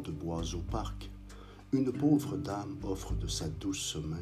de 0.00 0.10
bois 0.10 0.42
au 0.54 0.60
parc, 0.70 1.10
une 1.72 1.92
pauvre 1.92 2.36
dame 2.38 2.76
offre 2.84 3.12
de 3.14 3.26
sa 3.26 3.48
douce 3.48 3.96
main, 3.96 4.16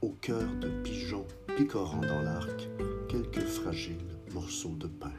au 0.00 0.10
cœur 0.20 0.48
de 0.60 0.68
pigeons 0.82 1.26
picorant 1.58 2.00
dans 2.00 2.22
l'arc, 2.22 2.68
quelques 3.08 3.44
fragiles 3.44 3.96
morceaux 4.32 4.76
de 4.78 4.86
pain. 4.86 5.12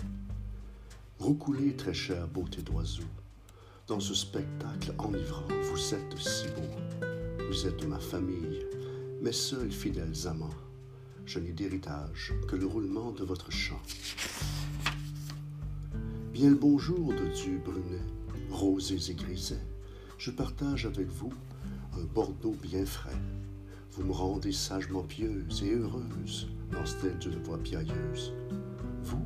Roucoulez, 1.19 1.75
très 1.75 1.93
chère 1.93 2.27
beauté 2.27 2.63
d'oiseau, 2.63 3.03
dans 3.87 3.99
ce 3.99 4.15
spectacle 4.15 4.93
enivrant, 4.97 5.47
vous 5.71 5.93
êtes 5.93 6.17
si 6.17 6.47
beau. 6.47 7.05
Vous 7.47 7.67
êtes 7.67 7.85
ma 7.85 7.99
famille, 7.99 8.65
mes 9.21 9.33
seuls 9.33 9.71
fidèles 9.71 10.27
amants. 10.27 10.49
Je 11.25 11.37
n'ai 11.37 11.51
d'héritage 11.51 12.33
que 12.47 12.55
le 12.55 12.65
roulement 12.65 13.11
de 13.11 13.23
votre 13.23 13.51
chant. 13.51 13.81
Bien 16.33 16.49
le 16.49 16.55
bonjour 16.55 17.09
de 17.09 17.27
Dieu 17.27 17.61
brunet, 17.63 18.01
rosés 18.49 19.11
et 19.11 19.15
grisets, 19.15 19.67
je 20.17 20.31
partage 20.31 20.85
avec 20.85 21.09
vous 21.09 21.33
un 21.99 22.03
Bordeaux 22.05 22.55
bien 22.61 22.85
frais. 22.85 23.19
Vous 23.91 24.03
me 24.05 24.13
rendez 24.13 24.53
sagement 24.53 25.03
pieuse 25.03 25.61
et 25.61 25.75
heureuse, 25.75 26.47
lance-t-elle 26.71 27.19
d'une 27.19 27.37
voix 27.43 27.57
pieilleuse. 27.57 28.31
Vous, 29.03 29.25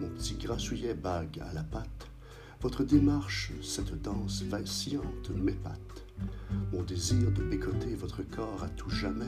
mon 0.00 0.08
petit 0.08 0.34
grassouillet 0.34 0.94
bague 0.94 1.40
à 1.40 1.52
la 1.52 1.62
patte, 1.62 2.08
votre 2.60 2.82
démarche, 2.82 3.52
cette 3.62 4.02
danse 4.02 4.42
vacillante 4.42 5.30
m'épate. 5.30 6.04
Mon 6.72 6.82
désir 6.82 7.30
de 7.30 7.44
bécoter 7.44 7.94
votre 7.94 8.22
corps 8.24 8.64
à 8.64 8.68
tout 8.70 8.90
jamais. 8.90 9.24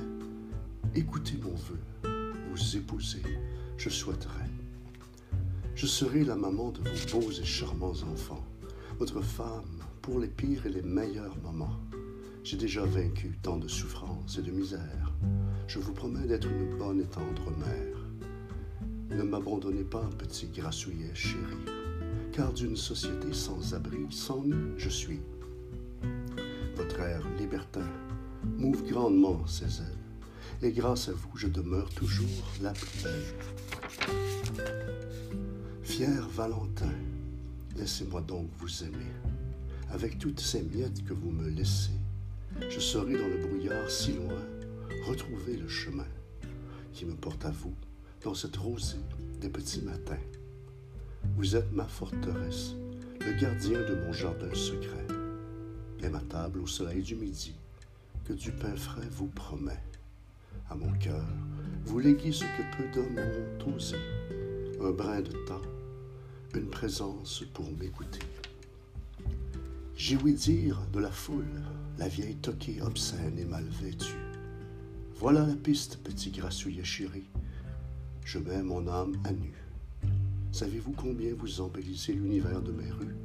Écoutez 0.97 1.39
mon 1.41 1.55
vœu, 1.55 1.79
vous 2.51 2.77
épouser, 2.77 3.23
je 3.77 3.91
souhaiterais. 3.91 4.51
Je 5.75 5.87
serai 5.87 6.25
la 6.25 6.37
maman 6.37 6.71
de 6.71 6.81
vos 6.81 7.21
beaux 7.21 7.31
et 7.31 7.45
charmants 7.45 8.03
enfants, 8.13 8.45
votre 8.99 9.21
femme 9.21 9.83
pour 10.01 10.19
les 10.19 10.29
pires 10.29 10.67
et 10.67 10.71
les 10.71 10.83
meilleurs 10.83 11.37
moments. 11.43 11.81
J'ai 12.45 12.57
déjà 12.57 12.85
vaincu 12.85 13.39
tant 13.43 13.57
de 13.57 13.69
souffrances 13.69 14.39
et 14.39 14.43
de 14.43 14.51
misère. 14.51 15.13
Je 15.69 15.79
vous 15.79 15.93
promets 15.93 16.27
d'être 16.27 16.49
une 16.49 16.77
bonne 16.77 17.01
et 17.01 17.07
tendre 17.07 17.51
mère. 17.59 19.17
Ne 19.17 19.23
m'abandonnez 19.23 19.85
pas, 19.85 20.09
petit 20.19 20.49
grassouillet 20.49 21.15
chéri 21.15 21.57
car 22.33 22.53
d'une 22.53 22.77
société 22.77 23.33
sans 23.33 23.75
abri, 23.75 24.07
sans 24.11 24.43
nous, 24.43 24.79
je 24.79 24.89
suis. 24.89 25.21
Votre 26.77 27.01
air 27.01 27.23
libertin 27.39 27.87
m'ouvre 28.57 28.85
grandement 28.85 29.47
ses 29.47 29.81
ailes, 29.81 30.63
et 30.63 30.73
grâce 30.73 31.09
à 31.09 31.13
vous, 31.13 31.37
je 31.37 31.49
demeure 31.49 31.91
toujours 31.91 32.49
la 32.63 32.73
plus 32.73 33.03
belle. 33.03 33.72
Fier 35.93 36.27
Valentin, 36.31 36.95
laissez-moi 37.77 38.23
donc 38.23 38.49
vous 38.59 38.83
aimer. 38.83 39.13
Avec 39.91 40.19
toutes 40.19 40.41
ces 40.41 40.63
miettes 40.63 41.05
que 41.05 41.13
vous 41.13 41.31
me 41.31 41.51
laissez, 41.51 41.93
je 42.71 42.81
saurai 42.81 43.13
dans 43.13 43.29
le 43.29 43.47
brouillard 43.47 43.91
si 43.91 44.15
loin 44.15 44.41
retrouver 45.07 45.59
le 45.59 45.69
chemin 45.69 46.07
qui 46.95 47.05
me 47.05 47.15
porte 47.15 47.45
à 47.45 47.51
vous 47.51 47.75
dans 48.25 48.33
cette 48.33 48.57
rosée 48.57 49.05
des 49.39 49.51
petits 49.51 49.83
matins. 49.83 50.17
Vous 51.37 51.57
êtes 51.57 51.71
ma 51.73 51.85
forteresse, 51.85 52.73
le 53.21 53.39
gardien 53.39 53.83
de 53.83 53.95
mon 54.07 54.15
jardin 54.15 54.55
secret, 54.55 55.07
et 56.03 56.09
ma 56.09 56.21
table 56.21 56.61
au 56.61 56.67
soleil 56.67 57.03
du 57.03 57.17
midi, 57.17 57.55
que 58.25 58.33
du 58.33 58.51
pain 58.51 58.77
frais 58.77 59.11
vous 59.11 59.29
promet. 59.29 59.83
À 60.71 60.75
mon 60.75 60.93
cœur, 60.95 61.27
vous 61.85 61.99
léguez 61.99 62.33
ce 62.33 62.45
que 62.45 62.77
peu 62.79 62.91
d'hommes 62.95 63.19
ont 63.19 63.75
osé, 63.77 63.99
un 64.81 64.91
brin 64.91 65.21
de 65.21 65.33
temps, 65.47 65.61
une 66.55 66.69
présence 66.69 67.45
pour 67.55 67.71
m'écouter. 67.79 68.21
J'ai 69.97 70.17
ouï 70.17 70.35
dire 70.35 70.81
de 70.93 71.01
la 71.01 71.11
foule, 71.11 71.63
la 71.99 72.09
vieille 72.09 72.37
toquée 72.37 72.83
obscène 72.83 73.39
et 73.39 73.45
mal 73.45 73.65
vêtue. 73.65 74.19
Voilà 75.17 75.47
la 75.47 75.55
piste, 75.55 75.99
petit 76.03 76.31
grassouillet 76.31 76.85
chéri, 76.85 77.25
je 78.25 78.39
mets 78.39 78.63
mon 78.63 78.87
âme 78.89 79.17
à 79.25 79.33
nu. 79.33 79.55
Savez-vous 80.51 80.93
combien 80.93 81.33
vous 81.35 81.61
embellissez 81.61 82.13
l'univers 82.13 82.61
de 82.61 82.73
mes 82.73 82.91
rues? 82.91 83.17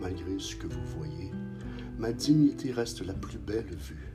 Malgré 0.00 0.38
ce 0.38 0.56
que 0.56 0.66
vous 0.66 0.86
voyez, 0.96 1.30
ma 1.98 2.12
dignité 2.12 2.72
reste 2.72 3.02
la 3.02 3.14
plus 3.14 3.38
belle 3.38 3.76
vue. 3.76 4.14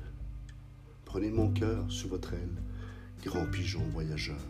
Prenez 1.06 1.30
mon 1.30 1.52
cœur 1.52 1.90
sous 1.90 2.10
votre 2.10 2.34
aile, 2.34 2.62
grand 3.24 3.46
pigeon 3.46 3.84
voyageur. 3.94 4.42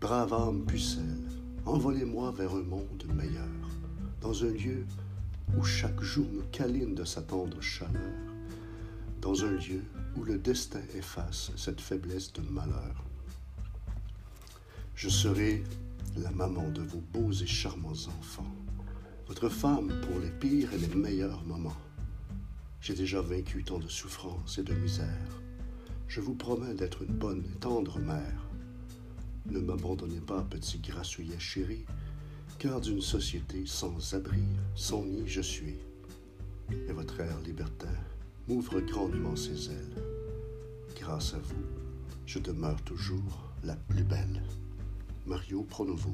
Brave 0.00 0.32
âme 0.32 0.64
pucelle, 0.64 1.26
envolez-moi 1.68 2.32
vers 2.32 2.54
un 2.54 2.62
monde 2.62 3.04
meilleur, 3.14 3.44
dans 4.22 4.42
un 4.42 4.48
lieu 4.48 4.86
où 5.56 5.62
chaque 5.62 6.00
jour 6.00 6.26
me 6.32 6.42
câline 6.50 6.94
de 6.94 7.04
sa 7.04 7.20
tendre 7.20 7.60
chaleur, 7.60 8.14
dans 9.20 9.44
un 9.44 9.50
lieu 9.50 9.82
où 10.16 10.24
le 10.24 10.38
destin 10.38 10.80
efface 10.96 11.52
cette 11.56 11.82
faiblesse 11.82 12.32
de 12.32 12.40
malheur. 12.40 13.04
Je 14.94 15.10
serai 15.10 15.62
la 16.16 16.30
maman 16.30 16.70
de 16.70 16.80
vos 16.80 17.02
beaux 17.12 17.32
et 17.32 17.46
charmants 17.46 18.08
enfants, 18.18 18.56
votre 19.26 19.50
femme 19.50 19.92
pour 20.06 20.18
les 20.20 20.30
pires 20.30 20.72
et 20.72 20.78
les 20.78 20.94
meilleurs 20.94 21.44
moments. 21.44 21.76
J'ai 22.80 22.94
déjà 22.94 23.20
vaincu 23.20 23.62
tant 23.62 23.78
de 23.78 23.88
souffrances 23.88 24.56
et 24.56 24.62
de 24.62 24.72
misère. 24.72 25.42
Je 26.06 26.22
vous 26.22 26.34
promets 26.34 26.74
d'être 26.74 27.02
une 27.02 27.14
bonne 27.14 27.44
et 27.44 27.58
tendre 27.58 27.98
mère. 27.98 28.47
Ne 29.50 29.60
m'abandonnez 29.60 30.20
pas, 30.20 30.42
petit 30.42 30.78
grassouillet 30.78 31.38
chéri, 31.38 31.84
car 32.58 32.80
d'une 32.80 33.00
société 33.00 33.64
sans 33.64 34.14
abri, 34.14 34.42
sans 34.74 35.04
nid 35.04 35.26
je 35.26 35.40
suis. 35.40 35.78
Et 36.70 36.92
votre 36.92 37.18
air 37.20 37.40
libertin 37.40 37.88
m'ouvre 38.46 38.80
grandement 38.80 39.36
ses 39.36 39.70
ailes. 39.70 40.02
Grâce 41.00 41.32
à 41.32 41.38
vous, 41.38 41.64
je 42.26 42.38
demeure 42.38 42.82
toujours 42.82 43.52
la 43.64 43.76
plus 43.76 44.04
belle. 44.04 44.42
Mario 45.26 45.62
Pronovo. 45.62 46.12